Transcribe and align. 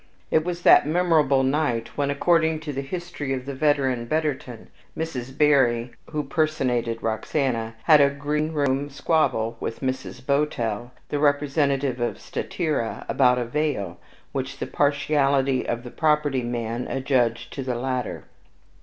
It 0.31 0.43
was 0.43 0.63
that 0.63 0.87
memorable 0.87 1.43
night, 1.43 1.89
when, 1.95 2.09
according 2.09 2.59
to 2.61 2.73
the 2.73 2.81
history 2.81 3.33
of 3.35 3.45
the 3.45 3.53
veteran 3.53 4.05
Betterton,* 4.05 4.69
Mrs. 4.97 5.37
Barry, 5.37 5.91
who 6.09 6.23
personated 6.23 7.03
Roxana, 7.03 7.75
had 7.83 8.01
a 8.01 8.09
green 8.09 8.51
room 8.51 8.89
squabble 8.89 9.57
with 9.59 9.81
Mrs. 9.81 10.25
Bowtell, 10.25 10.89
the 11.09 11.19
representative 11.19 11.99
of 11.99 12.17
Statira, 12.17 13.05
about 13.07 13.37
a 13.37 13.45
veil, 13.45 13.99
which 14.31 14.57
the 14.57 14.65
partiality 14.65 15.67
of 15.67 15.83
the 15.83 15.91
property 15.91 16.41
man 16.41 16.87
adjudged 16.87 17.53
to 17.53 17.61
the 17.61 17.75
latter. 17.75 18.23